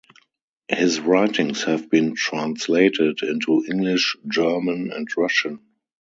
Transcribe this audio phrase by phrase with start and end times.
[0.67, 5.59] His writings have been translated into English, German, and Russian.